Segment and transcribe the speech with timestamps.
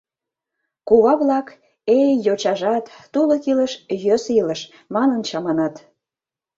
[0.87, 1.47] Кува-влак,
[1.97, 3.73] «эй, йочажат, тулык илыш—
[4.03, 4.61] йӧсӧ илыш»
[4.95, 5.75] манын, чаманат.